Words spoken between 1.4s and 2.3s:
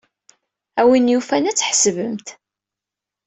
ad tḥebsemt.